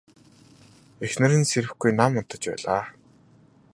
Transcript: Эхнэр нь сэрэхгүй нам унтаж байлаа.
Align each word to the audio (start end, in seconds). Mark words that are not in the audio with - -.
Эхнэр 1.05 1.33
нь 1.39 1.49
сэрэхгүй 1.51 1.91
нам 1.99 2.11
унтаж 2.19 2.43
байлаа. 2.49 2.83